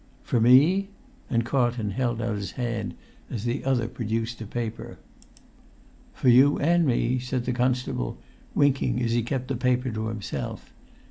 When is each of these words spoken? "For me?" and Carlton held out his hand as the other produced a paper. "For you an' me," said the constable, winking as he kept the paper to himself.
"For 0.23 0.41
me?" 0.41 0.89
and 1.29 1.45
Carlton 1.45 1.91
held 1.91 2.23
out 2.23 2.35
his 2.35 2.53
hand 2.53 2.95
as 3.29 3.43
the 3.43 3.63
other 3.63 3.87
produced 3.87 4.41
a 4.41 4.47
paper. 4.47 4.97
"For 6.15 6.27
you 6.27 6.57
an' 6.57 6.87
me," 6.87 7.19
said 7.19 7.45
the 7.45 7.53
constable, 7.53 8.17
winking 8.55 8.99
as 9.03 9.11
he 9.11 9.21
kept 9.21 9.47
the 9.47 9.55
paper 9.55 9.91
to 9.91 10.07
himself. 10.07 10.73